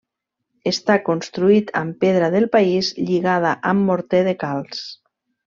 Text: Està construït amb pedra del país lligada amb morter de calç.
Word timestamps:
Està 0.71 0.95
construït 1.09 1.69
amb 1.81 1.99
pedra 2.05 2.31
del 2.37 2.49
país 2.57 2.91
lligada 3.11 3.55
amb 3.73 3.89
morter 3.93 4.27
de 4.33 4.37
calç. 4.47 4.83